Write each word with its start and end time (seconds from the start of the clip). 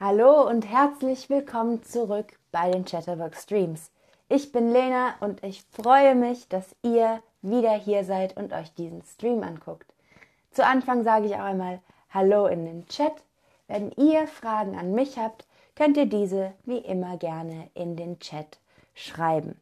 Hallo 0.00 0.48
und 0.48 0.64
herzlich 0.64 1.28
willkommen 1.28 1.82
zurück 1.82 2.38
bei 2.52 2.70
den 2.70 2.84
Chatterbox 2.84 3.42
Streams. 3.42 3.90
Ich 4.28 4.52
bin 4.52 4.70
Lena 4.70 5.16
und 5.18 5.42
ich 5.42 5.64
freue 5.72 6.14
mich, 6.14 6.46
dass 6.46 6.76
ihr 6.84 7.20
wieder 7.42 7.72
hier 7.72 8.04
seid 8.04 8.36
und 8.36 8.52
euch 8.52 8.72
diesen 8.74 9.02
Stream 9.02 9.42
anguckt. 9.42 9.92
Zu 10.52 10.64
Anfang 10.64 11.02
sage 11.02 11.26
ich 11.26 11.34
auch 11.34 11.40
einmal 11.40 11.80
Hallo 12.10 12.46
in 12.46 12.64
den 12.64 12.86
Chat. 12.86 13.24
Wenn 13.66 13.90
ihr 13.90 14.28
Fragen 14.28 14.78
an 14.78 14.94
mich 14.94 15.18
habt, 15.18 15.48
könnt 15.74 15.96
ihr 15.96 16.06
diese 16.06 16.52
wie 16.64 16.78
immer 16.78 17.16
gerne 17.16 17.68
in 17.74 17.96
den 17.96 18.20
Chat 18.20 18.60
schreiben. 18.94 19.60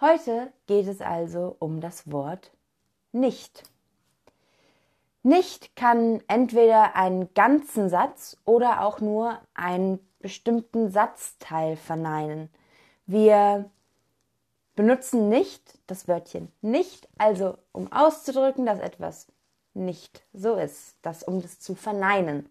Heute 0.00 0.52
geht 0.66 0.88
es 0.88 1.00
also 1.00 1.54
um 1.60 1.80
das 1.80 2.10
Wort 2.10 2.50
nicht. 3.12 3.62
Nicht 5.26 5.74
kann 5.74 6.22
entweder 6.28 6.96
einen 6.96 7.32
ganzen 7.32 7.88
Satz 7.88 8.36
oder 8.44 8.82
auch 8.82 9.00
nur 9.00 9.38
einen 9.54 9.98
bestimmten 10.20 10.90
Satzteil 10.90 11.76
verneinen. 11.76 12.50
Wir 13.06 13.70
benutzen 14.76 15.30
nicht 15.30 15.78
das 15.86 16.08
Wörtchen 16.08 16.52
nicht, 16.60 17.08
also 17.16 17.56
um 17.72 17.90
auszudrücken, 17.90 18.66
dass 18.66 18.78
etwas 18.80 19.26
nicht 19.72 20.22
so 20.34 20.56
ist, 20.56 20.96
das 21.00 21.22
um 21.22 21.40
das 21.40 21.58
zu 21.58 21.74
verneinen. 21.74 22.50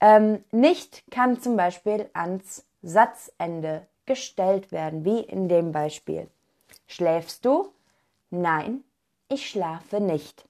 Ähm, 0.00 0.42
nicht 0.50 1.04
kann 1.12 1.40
zum 1.40 1.56
Beispiel 1.56 2.10
ans 2.14 2.64
Satzende 2.82 3.86
gestellt 4.06 4.72
werden, 4.72 5.04
wie 5.04 5.20
in 5.20 5.48
dem 5.48 5.70
Beispiel. 5.70 6.28
Schläfst 6.88 7.44
du? 7.44 7.72
Nein, 8.30 8.82
ich 9.28 9.48
schlafe 9.48 10.00
nicht. 10.00 10.48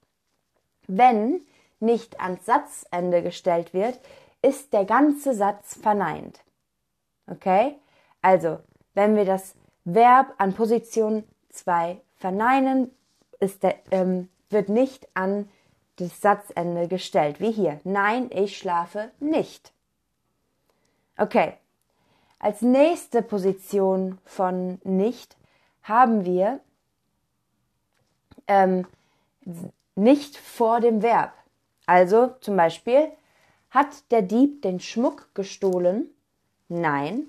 Wenn 0.88 1.42
nicht 1.78 2.20
ans 2.20 2.45
Satzende 2.45 3.23
gestellt 3.23 3.73
wird, 3.73 4.01
ist 4.42 4.73
der 4.73 4.85
ganze 4.85 5.35
Satz 5.35 5.79
verneint. 5.80 6.40
Okay? 7.26 7.76
Also, 8.23 8.59
wenn 8.95 9.15
wir 9.15 9.24
das 9.24 9.54
Verb 9.85 10.35
an 10.38 10.54
Position 10.54 11.24
2 11.51 12.01
verneinen, 12.16 12.90
der, 13.62 13.77
ähm, 13.90 14.29
wird 14.51 14.68
nicht 14.68 15.07
an 15.15 15.49
das 15.96 16.21
Satzende 16.21 16.88
gestellt, 16.88 17.40
wie 17.40 17.52
hier. 17.52 17.80
Nein, 17.84 18.30
ich 18.32 18.57
schlafe 18.57 19.10
nicht. 19.21 19.73
Okay. 21.16 21.55
Als 22.40 22.62
nächste 22.62 23.23
Position 23.23 24.18
von 24.24 24.80
nicht 24.84 25.37
haben 25.82 26.24
wir 26.24 26.60
ähm, 28.46 28.87
nicht 29.99 30.37
vor 30.37 30.80
dem 30.80 31.02
Verb. 31.02 31.32
Also 31.87 32.29
zum 32.41 32.57
Beispiel, 32.57 33.10
hat 33.71 34.10
der 34.10 34.23
Dieb 34.23 34.63
den 34.63 34.80
Schmuck 34.80 35.35
gestohlen? 35.35 36.09
Nein, 36.68 37.27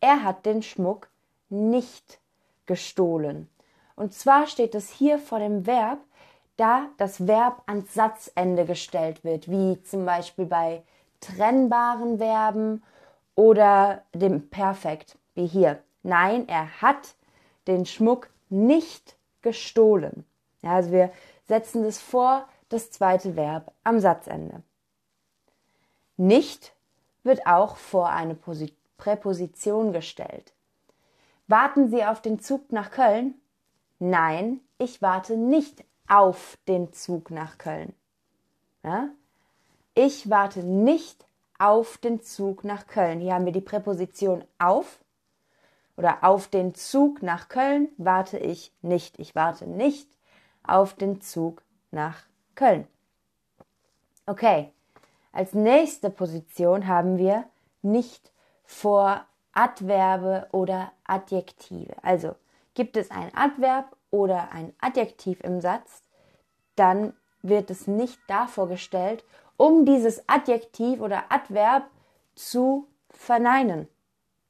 er 0.00 0.22
hat 0.22 0.46
den 0.46 0.62
Schmuck 0.62 1.08
nicht 1.48 2.20
gestohlen. 2.66 3.48
Und 3.96 4.14
zwar 4.14 4.46
steht 4.46 4.74
es 4.74 4.90
hier 4.90 5.18
vor 5.18 5.38
dem 5.38 5.66
Verb, 5.66 5.98
da 6.56 6.88
das 6.96 7.26
Verb 7.26 7.62
ans 7.66 7.92
Satzende 7.92 8.64
gestellt 8.64 9.24
wird, 9.24 9.50
wie 9.50 9.82
zum 9.82 10.06
Beispiel 10.06 10.46
bei 10.46 10.82
trennbaren 11.20 12.18
Verben 12.18 12.82
oder 13.34 14.02
dem 14.14 14.48
Perfekt, 14.48 15.18
wie 15.34 15.46
hier. 15.46 15.82
Nein, 16.02 16.48
er 16.48 16.80
hat 16.80 17.14
den 17.66 17.86
Schmuck 17.86 18.30
nicht 18.48 19.16
gestohlen. 19.40 20.24
Ja, 20.62 20.74
also 20.74 20.92
wir 20.92 21.10
setzen 21.44 21.82
das 21.82 21.98
vor 21.98 22.48
das 22.68 22.90
zweite 22.90 23.36
Verb 23.36 23.72
am 23.84 24.00
Satzende. 24.00 24.62
Nicht 26.16 26.74
wird 27.22 27.46
auch 27.46 27.76
vor 27.76 28.08
eine 28.10 28.36
Präposition 28.96 29.92
gestellt. 29.92 30.52
Warten 31.46 31.90
Sie 31.90 32.04
auf 32.04 32.22
den 32.22 32.40
Zug 32.40 32.72
nach 32.72 32.90
Köln? 32.90 33.34
Nein, 33.98 34.60
ich 34.78 35.02
warte 35.02 35.36
nicht 35.36 35.84
auf 36.08 36.58
den 36.66 36.92
Zug 36.92 37.30
nach 37.30 37.58
Köln. 37.58 37.94
Ja? 38.82 39.08
Ich 39.94 40.30
warte 40.30 40.60
nicht 40.60 41.24
auf 41.58 41.98
den 41.98 42.22
Zug 42.22 42.64
nach 42.64 42.86
Köln. 42.86 43.20
Hier 43.20 43.34
haben 43.34 43.44
wir 43.44 43.52
die 43.52 43.60
Präposition 43.60 44.44
auf 44.58 44.98
oder 45.96 46.24
auf 46.24 46.48
den 46.48 46.74
Zug 46.74 47.22
nach 47.22 47.48
Köln 47.48 47.88
warte 47.96 48.38
ich 48.38 48.72
nicht. 48.82 49.18
Ich 49.18 49.34
warte 49.34 49.66
nicht 49.66 50.08
auf 50.64 50.94
den 50.94 51.20
Zug 51.20 51.62
nach 51.90 52.24
Köln. 52.54 52.86
Okay, 54.26 54.72
als 55.32 55.54
nächste 55.54 56.10
Position 56.10 56.86
haben 56.86 57.18
wir 57.18 57.44
nicht 57.82 58.32
vor 58.64 59.26
Adverbe 59.52 60.48
oder 60.52 60.92
Adjektive. 61.04 61.94
Also 62.02 62.34
gibt 62.74 62.96
es 62.96 63.10
ein 63.10 63.34
Adverb 63.34 63.96
oder 64.10 64.52
ein 64.52 64.72
Adjektiv 64.80 65.40
im 65.42 65.60
Satz, 65.60 66.02
dann 66.76 67.14
wird 67.42 67.70
es 67.70 67.86
nicht 67.86 68.20
davor 68.28 68.68
gestellt, 68.68 69.24
um 69.56 69.84
dieses 69.84 70.28
Adjektiv 70.28 71.00
oder 71.00 71.24
Adverb 71.30 71.84
zu 72.34 72.86
verneinen. 73.10 73.88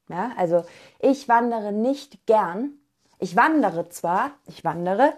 Ja, 0.09 0.31
also 0.37 0.63
ich 0.99 1.27
wandere 1.27 1.71
nicht 1.71 2.25
gern. 2.25 2.73
Ich 3.19 3.35
wandere 3.35 3.89
zwar, 3.89 4.31
ich 4.45 4.63
wandere, 4.63 5.13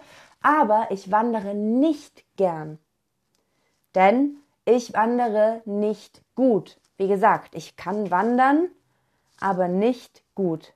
aber 0.46 0.86
ich 0.90 1.10
wandere 1.10 1.56
nicht 1.56 2.24
gern. 2.36 2.78
Denn 3.96 4.36
ich 4.64 4.94
wandere 4.94 5.60
nicht 5.64 6.22
gut. 6.36 6.80
Wie 6.98 7.08
gesagt, 7.08 7.56
ich 7.56 7.74
kann 7.74 8.12
wandern, 8.12 8.68
aber 9.40 9.66
nicht 9.66 10.22
gut. 10.36 10.72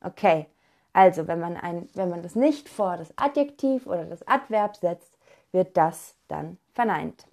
Okay, 0.00 0.46
also 0.94 1.28
wenn 1.28 1.38
man, 1.38 1.58
ein, 1.58 1.86
wenn 1.92 2.08
man 2.08 2.22
das 2.22 2.34
nicht 2.34 2.70
vor 2.70 2.96
das 2.96 3.12
Adjektiv 3.18 3.86
oder 3.86 4.06
das 4.06 4.26
Adverb 4.26 4.76
setzt, 4.76 5.18
wird 5.52 5.76
das 5.76 6.16
dann 6.26 6.56
verneint. 6.72 7.26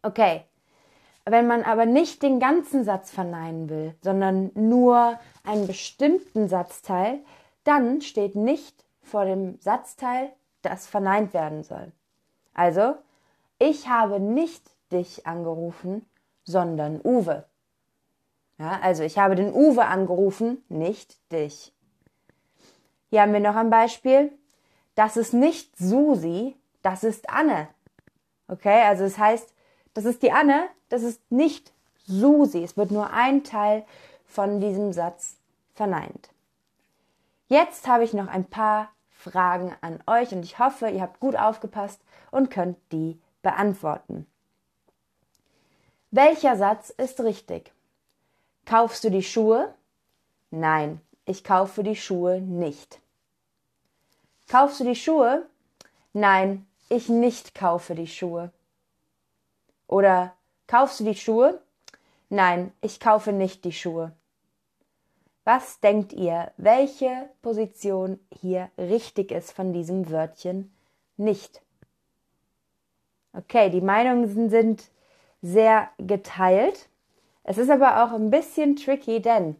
Okay, 0.00 0.44
wenn 1.26 1.46
man 1.46 1.62
aber 1.62 1.84
nicht 1.84 2.22
den 2.22 2.40
ganzen 2.40 2.84
Satz 2.84 3.10
verneinen 3.10 3.68
will, 3.68 3.94
sondern 4.00 4.50
nur 4.54 5.20
einen 5.44 5.66
bestimmten 5.66 6.48
Satzteil, 6.48 7.20
dann 7.64 8.00
steht 8.00 8.34
nicht 8.34 8.82
vor 9.12 9.26
dem 9.26 9.60
Satzteil, 9.60 10.32
das 10.62 10.86
verneint 10.86 11.34
werden 11.34 11.62
soll. 11.62 11.92
Also, 12.54 12.94
ich 13.58 13.88
habe 13.88 14.18
nicht 14.18 14.64
dich 14.90 15.26
angerufen, 15.26 16.06
sondern 16.44 16.98
Uwe. 17.04 17.44
Ja, 18.58 18.80
also 18.80 19.02
ich 19.02 19.18
habe 19.18 19.34
den 19.36 19.52
Uwe 19.52 19.84
angerufen, 19.84 20.64
nicht 20.68 21.18
dich. 21.30 21.74
Hier 23.10 23.20
haben 23.20 23.34
wir 23.34 23.40
noch 23.40 23.56
ein 23.56 23.68
Beispiel. 23.68 24.32
Das 24.94 25.18
ist 25.18 25.34
nicht 25.34 25.76
Susi, 25.76 26.56
das 26.80 27.04
ist 27.04 27.28
Anne. 27.28 27.68
Okay, 28.48 28.82
also 28.82 29.04
es 29.04 29.18
heißt, 29.18 29.54
das 29.92 30.06
ist 30.06 30.22
die 30.22 30.32
Anne, 30.32 30.68
das 30.88 31.02
ist 31.02 31.20
nicht 31.30 31.72
Susi. 32.06 32.64
Es 32.64 32.78
wird 32.78 32.90
nur 32.90 33.10
ein 33.10 33.44
Teil 33.44 33.84
von 34.24 34.60
diesem 34.60 34.94
Satz 34.94 35.36
verneint. 35.74 36.30
Jetzt 37.48 37.86
habe 37.86 38.04
ich 38.04 38.14
noch 38.14 38.28
ein 38.28 38.46
paar 38.46 38.90
Fragen 39.22 39.74
an 39.80 40.02
euch 40.06 40.32
und 40.32 40.42
ich 40.42 40.58
hoffe, 40.58 40.88
ihr 40.88 41.00
habt 41.00 41.20
gut 41.20 41.36
aufgepasst 41.36 42.00
und 42.30 42.50
könnt 42.50 42.76
die 42.90 43.20
beantworten. 43.42 44.26
Welcher 46.10 46.56
Satz 46.56 46.90
ist 46.90 47.20
richtig? 47.20 47.72
Kaufst 48.66 49.04
du 49.04 49.10
die 49.10 49.22
Schuhe? 49.22 49.74
Nein, 50.50 51.00
ich 51.24 51.44
kaufe 51.44 51.82
die 51.82 51.96
Schuhe 51.96 52.40
nicht. 52.40 53.00
Kaufst 54.48 54.80
du 54.80 54.84
die 54.84 54.96
Schuhe? 54.96 55.46
Nein, 56.12 56.66
ich 56.88 57.08
nicht 57.08 57.54
kaufe 57.54 57.94
die 57.94 58.08
Schuhe. 58.08 58.52
Oder 59.86 60.34
kaufst 60.66 61.00
du 61.00 61.04
die 61.04 61.14
Schuhe? 61.14 61.62
Nein, 62.28 62.72
ich 62.80 62.98
kaufe 62.98 63.32
nicht 63.32 63.64
die 63.64 63.72
Schuhe. 63.72 64.12
Was 65.44 65.80
denkt 65.80 66.12
ihr, 66.12 66.52
welche 66.56 67.28
Position 67.42 68.20
hier 68.30 68.70
richtig 68.78 69.32
ist 69.32 69.52
von 69.52 69.72
diesem 69.72 70.08
Wörtchen 70.10 70.72
nicht? 71.16 71.60
Okay, 73.32 73.70
die 73.70 73.80
Meinungen 73.80 74.50
sind 74.50 74.90
sehr 75.40 75.88
geteilt. 75.98 76.88
Es 77.42 77.58
ist 77.58 77.70
aber 77.70 78.04
auch 78.04 78.12
ein 78.12 78.30
bisschen 78.30 78.76
tricky, 78.76 79.20
denn 79.20 79.56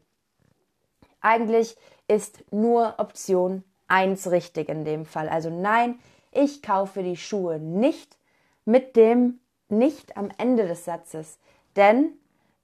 eigentlich 1.20 1.76
ist 2.06 2.44
nur 2.52 2.94
Option 2.98 3.64
1 3.88 4.30
richtig 4.30 4.68
in 4.68 4.84
dem 4.84 5.04
Fall. 5.04 5.28
Also 5.28 5.50
nein, 5.50 5.98
ich 6.30 6.62
kaufe 6.62 7.02
die 7.02 7.16
Schuhe 7.16 7.58
nicht 7.58 8.16
mit 8.64 8.94
dem 8.94 9.40
nicht 9.68 10.16
am 10.16 10.30
Ende 10.38 10.68
des 10.68 10.84
Satzes, 10.84 11.38
denn 11.74 12.12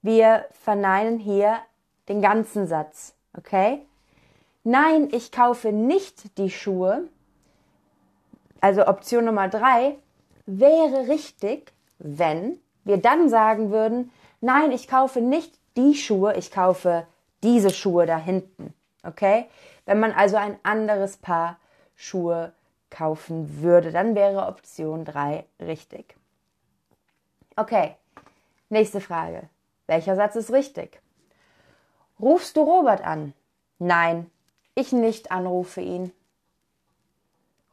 wir 0.03 0.47
verneinen 0.53 1.19
hier 1.19 1.59
den 2.09 2.23
ganzen 2.23 2.67
Satz, 2.67 3.15
okay? 3.37 3.87
Nein, 4.65 5.09
ich 5.13 5.33
kaufe 5.33 5.73
nicht 5.73 6.37
die 6.39 6.51
Schuhe. 6.51 7.09
Also 8.61 8.87
Option 8.87 9.25
Nummer 9.25 9.49
drei 9.49 9.97
wäre 10.47 11.09
richtig, 11.09 11.73
wenn 11.99 12.59
wir 12.85 12.99
dann 12.99 13.29
sagen 13.29 13.71
würden, 13.71 14.11
nein, 14.41 14.73
ich 14.73 14.89
kaufe 14.89 15.21
nicht 15.21 15.59
die 15.77 15.95
Schuhe, 15.95 16.37
ich 16.37 16.51
kaufe 16.51 17.07
diese 17.43 17.71
Schuhe 17.71 18.07
da 18.07 18.17
hinten. 18.17 18.75
Okay? 19.05 19.47
Wenn 19.87 20.01
man 20.01 20.13
also 20.13 20.37
ein 20.37 20.59
anderes 20.65 21.17
Paar 21.17 21.59
Schuhe 21.95 22.53
kaufen 22.91 23.63
würde, 23.63 23.93
dann 23.93 24.15
wäre 24.15 24.47
Option 24.47 25.05
3 25.05 25.45
richtig. 25.61 26.17
Okay, 27.57 27.97
nächste 28.69 29.01
Frage. 29.01 29.49
Welcher 29.87 30.17
Satz 30.17 30.37
ist 30.37 30.53
richtig? 30.53 31.01
Rufst 32.21 32.57
du 32.57 32.63
Robert 32.63 33.03
an? 33.03 33.33
Nein, 33.79 34.31
ich 34.75 34.93
nicht 34.93 35.31
anrufe 35.31 35.81
ihn. 35.81 36.13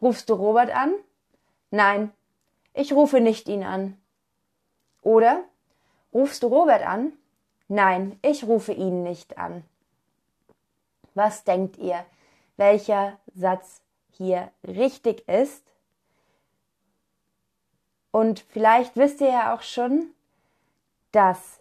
Rufst 0.01 0.29
du 0.29 0.33
Robert 0.33 0.75
an? 0.75 0.93
Nein, 1.71 2.11
ich 2.73 2.93
rufe 2.93 3.21
nicht 3.21 3.47
ihn 3.47 3.63
an. 3.63 3.97
Oder 5.01 5.43
rufst 6.13 6.43
du 6.43 6.47
Robert 6.47 6.85
an? 6.85 7.13
Nein, 7.67 8.19
ich 8.21 8.43
rufe 8.43 8.71
ihn 8.71 9.03
nicht 9.03 9.37
an. 9.37 9.63
Was 11.15 11.43
denkt 11.43 11.77
ihr, 11.77 12.05
welcher 12.57 13.17
Satz 13.33 13.81
hier 14.11 14.51
richtig 14.67 15.27
ist? 15.27 15.63
Und 18.11 18.39
vielleicht 18.39 18.95
wisst 18.95 19.21
ihr 19.21 19.29
ja 19.29 19.55
auch 19.55 19.61
schon, 19.61 20.11
dass 21.11 21.59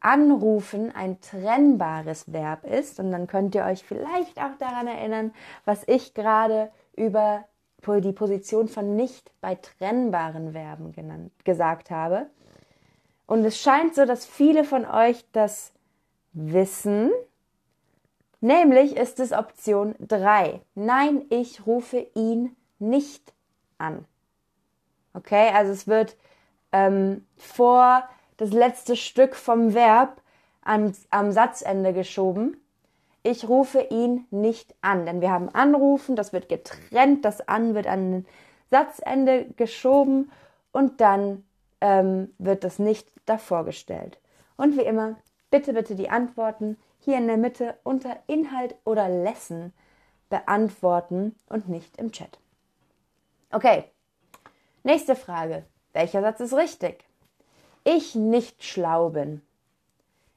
anrufen 0.00 0.94
ein 0.94 1.20
trennbares 1.20 2.32
Verb 2.32 2.64
ist. 2.64 3.00
Und 3.00 3.10
dann 3.10 3.26
könnt 3.26 3.54
ihr 3.54 3.64
euch 3.64 3.84
vielleicht 3.84 4.38
auch 4.38 4.56
daran 4.58 4.86
erinnern, 4.86 5.32
was 5.64 5.82
ich 5.86 6.14
gerade 6.14 6.70
über 6.96 7.44
die 7.86 8.12
Position 8.12 8.68
von 8.68 8.96
nicht 8.96 9.30
bei 9.40 9.54
trennbaren 9.54 10.52
Verben 10.52 10.92
genannt, 10.92 11.32
gesagt 11.44 11.90
habe. 11.90 12.26
Und 13.26 13.44
es 13.44 13.58
scheint 13.58 13.94
so, 13.94 14.04
dass 14.04 14.26
viele 14.26 14.64
von 14.64 14.84
euch 14.84 15.24
das 15.32 15.72
wissen. 16.32 17.10
Nämlich 18.40 18.96
ist 18.96 19.20
es 19.20 19.32
Option 19.32 19.94
3. 20.00 20.60
Nein, 20.74 21.24
ich 21.30 21.66
rufe 21.66 22.06
ihn 22.14 22.56
nicht 22.78 23.32
an. 23.78 24.04
Okay, 25.14 25.50
also 25.54 25.72
es 25.72 25.86
wird 25.86 26.16
ähm, 26.72 27.26
vor 27.36 28.08
das 28.38 28.52
letzte 28.52 28.96
Stück 28.96 29.36
vom 29.36 29.74
Verb 29.74 30.22
am, 30.62 30.92
am 31.10 31.30
Satzende 31.32 31.92
geschoben. 31.92 32.56
Ich 33.22 33.48
rufe 33.48 33.80
ihn 33.90 34.26
nicht 34.30 34.74
an, 34.80 35.04
denn 35.04 35.20
wir 35.20 35.30
haben 35.30 35.50
anrufen, 35.50 36.16
das 36.16 36.32
wird 36.32 36.48
getrennt, 36.48 37.24
das 37.24 37.46
an 37.46 37.74
wird 37.74 37.86
an 37.86 38.12
den 38.12 38.26
Satzende 38.70 39.46
geschoben 39.56 40.30
und 40.72 41.00
dann 41.00 41.44
ähm, 41.80 42.32
wird 42.38 42.64
das 42.64 42.78
nicht 42.78 43.08
davor 43.26 43.64
gestellt. 43.64 44.18
Und 44.56 44.76
wie 44.76 44.82
immer, 44.82 45.16
bitte, 45.50 45.72
bitte 45.72 45.94
die 45.94 46.10
Antworten 46.10 46.78
hier 47.00 47.18
in 47.18 47.26
der 47.26 47.36
Mitte 47.36 47.76
unter 47.82 48.16
Inhalt 48.26 48.76
oder 48.84 49.08
Lesson 49.08 49.72
beantworten 50.30 51.34
und 51.48 51.68
nicht 51.68 51.96
im 51.98 52.12
Chat. 52.12 52.38
Okay, 53.50 53.84
nächste 54.82 55.16
Frage. 55.16 55.64
Welcher 55.92 56.20
Satz 56.20 56.40
ist 56.40 56.54
richtig? 56.54 57.07
Ich 57.90 58.14
nicht 58.14 58.62
schlau 58.64 59.08
bin. 59.08 59.40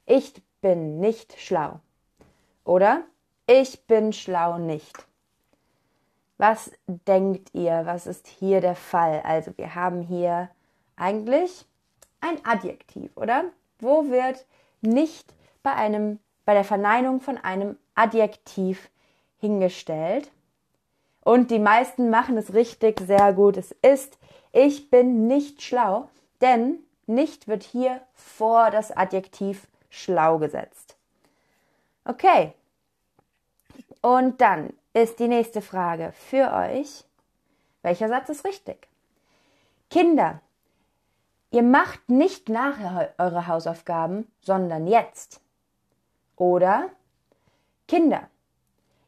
Ich 0.06 0.32
bin 0.62 1.00
nicht 1.00 1.38
schlau. 1.38 1.80
Oder 2.64 3.02
ich 3.46 3.86
bin 3.86 4.14
schlau 4.14 4.56
nicht. 4.56 5.06
Was 6.38 6.70
denkt 6.86 7.50
ihr, 7.52 7.82
was 7.84 8.06
ist 8.06 8.26
hier 8.26 8.62
der 8.62 8.74
Fall? 8.74 9.20
Also 9.26 9.52
wir 9.58 9.74
haben 9.74 10.00
hier 10.00 10.48
eigentlich 10.96 11.66
ein 12.22 12.42
Adjektiv, 12.42 13.14
oder? 13.18 13.44
Wo 13.80 14.08
wird 14.08 14.46
nicht 14.80 15.34
bei 15.62 15.74
einem 15.74 16.20
bei 16.46 16.54
der 16.54 16.64
Verneinung 16.64 17.20
von 17.20 17.36
einem 17.36 17.76
Adjektiv 17.94 18.88
hingestellt? 19.36 20.30
Und 21.22 21.50
die 21.50 21.58
meisten 21.58 22.08
machen 22.08 22.38
es 22.38 22.54
richtig 22.54 22.98
sehr 23.00 23.34
gut. 23.34 23.58
Es 23.58 23.72
ist 23.82 24.18
ich 24.52 24.88
bin 24.88 25.26
nicht 25.26 25.60
schlau, 25.60 26.08
denn 26.40 26.78
nicht 27.06 27.48
wird 27.48 27.62
hier 27.62 28.00
vor 28.14 28.70
das 28.70 28.90
Adjektiv 28.90 29.66
schlau 29.90 30.38
gesetzt. 30.38 30.96
Okay. 32.04 32.52
Und 34.00 34.40
dann 34.40 34.72
ist 34.92 35.18
die 35.18 35.28
nächste 35.28 35.62
Frage 35.62 36.12
für 36.12 36.52
euch. 36.52 37.04
Welcher 37.82 38.08
Satz 38.08 38.28
ist 38.28 38.44
richtig? 38.44 38.88
Kinder, 39.90 40.40
Ihr 41.52 41.62
macht 41.62 42.08
nicht 42.08 42.48
nachher 42.48 43.12
eure 43.18 43.46
Hausaufgaben, 43.46 44.26
sondern 44.40 44.86
jetzt. 44.86 45.42
Oder 46.36 46.88
Kinder, 47.86 48.26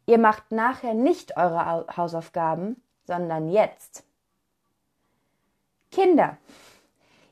ihr 0.04 0.18
macht 0.18 0.52
nachher 0.52 0.92
nicht 0.92 1.38
eure 1.38 1.86
Hausaufgaben, 1.96 2.82
sondern 3.06 3.48
jetzt. 3.48 4.04
Kinder, 5.90 6.36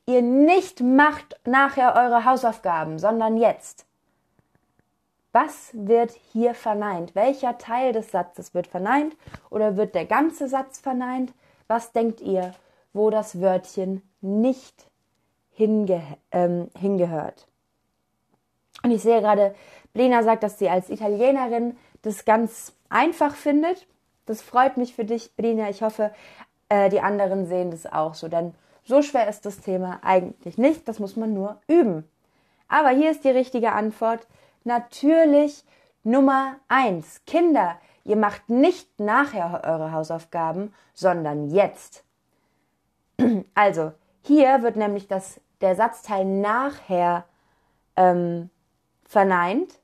ihr 0.06 0.22
nicht 0.22 0.80
macht 0.80 1.40
nachher 1.46 1.94
eure 1.96 2.24
Hausaufgaben, 2.24 2.98
sondern 2.98 3.36
jetzt. 3.36 3.86
Was 5.32 5.70
wird 5.72 6.12
hier 6.32 6.54
verneint? 6.54 7.14
Welcher 7.14 7.56
Teil 7.56 7.92
des 7.92 8.10
Satzes 8.10 8.52
wird 8.54 8.66
verneint 8.66 9.16
oder 9.48 9.76
wird 9.76 9.94
der 9.94 10.04
ganze 10.04 10.48
Satz 10.48 10.78
verneint? 10.78 11.32
Was 11.68 11.92
denkt 11.92 12.20
ihr, 12.20 12.52
wo 12.92 13.08
das 13.10 13.40
Wörtchen 13.40 14.02
nicht 14.20 14.86
hinge 15.52 16.02
ähm, 16.30 16.70
hingehört. 16.78 17.46
Und 18.82 18.90
ich 18.90 19.02
sehe 19.02 19.20
gerade, 19.20 19.54
Blena 19.92 20.22
sagt, 20.22 20.42
dass 20.42 20.58
sie 20.58 20.68
als 20.68 20.90
Italienerin 20.90 21.76
das 22.02 22.24
ganz 22.24 22.74
einfach 22.88 23.34
findet. 23.34 23.86
Das 24.26 24.42
freut 24.42 24.76
mich 24.76 24.94
für 24.94 25.04
dich, 25.04 25.34
Blena. 25.36 25.68
Ich 25.68 25.82
hoffe, 25.82 26.12
äh, 26.68 26.88
die 26.88 27.00
anderen 27.00 27.46
sehen 27.46 27.70
das 27.70 27.86
auch 27.86 28.14
so, 28.14 28.28
denn 28.28 28.54
so 28.84 29.02
schwer 29.02 29.28
ist 29.28 29.46
das 29.46 29.60
Thema 29.60 30.00
eigentlich 30.02 30.58
nicht. 30.58 30.88
Das 30.88 30.98
muss 30.98 31.16
man 31.16 31.34
nur 31.34 31.60
üben. 31.68 32.08
Aber 32.68 32.90
hier 32.90 33.10
ist 33.10 33.24
die 33.24 33.30
richtige 33.30 33.72
Antwort. 33.72 34.26
Natürlich 34.64 35.64
Nummer 36.02 36.56
eins. 36.68 37.22
Kinder, 37.26 37.76
ihr 38.04 38.16
macht 38.16 38.48
nicht 38.48 38.98
nachher 38.98 39.62
eure 39.64 39.92
Hausaufgaben, 39.92 40.74
sondern 40.94 41.50
jetzt. 41.50 42.04
Also, 43.54 43.92
hier 44.22 44.62
wird 44.62 44.76
nämlich 44.76 45.08
das, 45.08 45.40
der 45.60 45.76
Satzteil 45.76 46.24
nachher 46.24 47.24
ähm, 47.96 48.50
verneint 49.04 49.78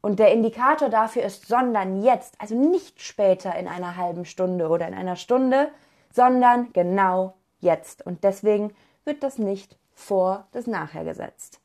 und 0.00 0.18
der 0.18 0.32
Indikator 0.32 0.88
dafür 0.88 1.22
ist 1.22 1.46
sondern 1.46 2.02
jetzt, 2.02 2.40
also 2.40 2.54
nicht 2.54 3.00
später 3.00 3.54
in 3.56 3.68
einer 3.68 3.96
halben 3.96 4.24
Stunde 4.24 4.68
oder 4.68 4.86
in 4.88 4.94
einer 4.94 5.16
Stunde, 5.16 5.68
sondern 6.12 6.72
genau 6.72 7.34
jetzt. 7.60 8.04
Und 8.06 8.24
deswegen 8.24 8.74
wird 9.04 9.22
das 9.22 9.38
nicht 9.38 9.76
vor 9.94 10.46
das 10.52 10.66
nachher 10.66 11.04
gesetzt. 11.04 11.60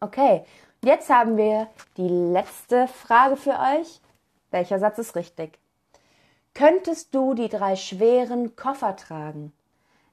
Okay, 0.00 0.44
jetzt 0.84 1.08
haben 1.08 1.36
wir 1.36 1.68
die 1.96 2.08
letzte 2.08 2.88
Frage 2.88 3.36
für 3.36 3.58
euch. 3.58 4.00
Welcher 4.50 4.78
Satz 4.78 4.98
ist 4.98 5.16
richtig? 5.16 5.58
Könntest 6.52 7.14
du 7.14 7.34
die 7.34 7.48
drei 7.48 7.74
schweren 7.74 8.54
Koffer 8.54 8.94
tragen? 8.96 9.52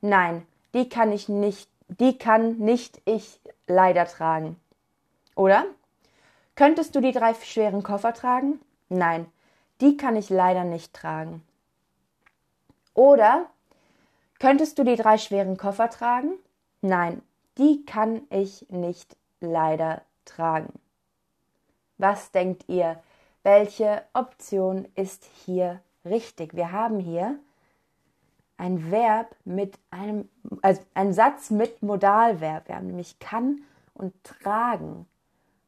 Nein, 0.01 0.47
die 0.73 0.89
kann 0.89 1.11
ich 1.11 1.29
nicht, 1.29 1.69
die 1.87 2.17
kann 2.17 2.57
nicht 2.57 3.01
ich 3.05 3.39
leider 3.67 4.05
tragen. 4.05 4.59
Oder? 5.35 5.65
Könntest 6.55 6.95
du 6.95 7.01
die 7.01 7.11
drei 7.11 7.33
schweren 7.33 7.83
Koffer 7.83 8.13
tragen? 8.13 8.59
Nein, 8.89 9.25
die 9.81 9.97
kann 9.97 10.15
ich 10.15 10.29
leider 10.29 10.63
nicht 10.63 10.93
tragen. 10.93 11.43
Oder 12.93 13.45
könntest 14.41 14.79
du 14.79 14.83
die 14.83 14.95
drei 14.95 15.19
schweren 15.19 15.55
Koffer 15.55 15.89
tragen? 15.91 16.31
Nein, 16.81 17.21
die 17.59 17.85
kann 17.85 18.23
ich 18.31 18.65
nicht 18.69 19.15
leider 19.39 20.01
tragen. 20.25 20.73
Was 21.99 22.31
denkt 22.31 22.67
ihr? 22.67 22.99
Welche 23.43 24.01
Option 24.13 24.87
ist 24.95 25.25
hier 25.45 25.79
richtig? 26.05 26.55
Wir 26.55 26.71
haben 26.71 26.99
hier 26.99 27.37
ein 28.57 28.89
Verb 28.89 29.35
mit 29.45 29.77
einem, 29.91 30.27
also 30.63 30.81
ein 30.95 31.13
Satz 31.13 31.51
mit 31.51 31.83
Modalverb. 31.83 32.67
Wir 32.67 32.77
haben 32.77 32.87
nämlich 32.87 33.19
kann 33.19 33.61
und 33.93 34.11
tragen. 34.23 35.05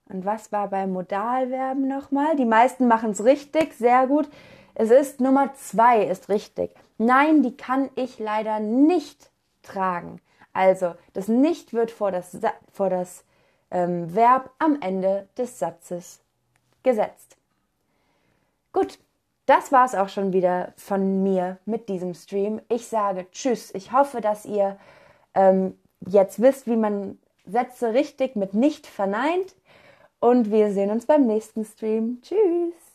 Und 0.09 0.25
was 0.25 0.51
war 0.51 0.67
bei 0.69 0.87
Modalverben 0.87 1.87
nochmal? 1.87 2.35
Die 2.35 2.45
meisten 2.45 2.87
machen 2.87 3.11
es 3.11 3.23
richtig, 3.23 3.75
sehr 3.75 4.07
gut. 4.07 4.27
Es 4.75 4.91
ist 4.91 5.21
Nummer 5.21 5.53
zwei, 5.53 6.03
ist 6.03 6.29
richtig. 6.29 6.75
Nein, 6.97 7.43
die 7.43 7.55
kann 7.55 7.89
ich 7.95 8.19
leider 8.19 8.59
nicht 8.59 9.31
tragen. 9.61 10.19
Also, 10.51 10.95
das 11.13 11.27
nicht 11.27 11.73
wird 11.73 11.91
vor 11.91 12.11
das, 12.11 12.37
vor 12.71 12.89
das 12.89 13.25
ähm, 13.71 14.13
Verb 14.15 14.51
am 14.59 14.79
Ende 14.81 15.27
des 15.37 15.59
Satzes 15.59 16.21
gesetzt. 16.83 17.37
Gut, 18.71 18.99
das 19.45 19.71
war 19.71 19.85
es 19.85 19.95
auch 19.95 20.09
schon 20.09 20.31
wieder 20.31 20.73
von 20.77 21.23
mir 21.23 21.57
mit 21.65 21.89
diesem 21.89 22.13
Stream. 22.13 22.61
Ich 22.69 22.87
sage 22.87 23.27
Tschüss. 23.31 23.73
Ich 23.73 23.91
hoffe, 23.91 24.21
dass 24.21 24.45
ihr 24.45 24.77
ähm, 25.33 25.77
jetzt 26.07 26.41
wisst, 26.41 26.67
wie 26.67 26.75
man 26.75 27.17
Sätze 27.45 27.93
richtig 27.93 28.35
mit 28.35 28.53
nicht 28.53 28.87
verneint. 28.87 29.55
Und 30.19 30.51
wir 30.51 30.71
sehen 30.71 30.91
uns 30.91 31.05
beim 31.05 31.27
nächsten 31.27 31.65
Stream. 31.65 32.21
Tschüss. 32.21 32.92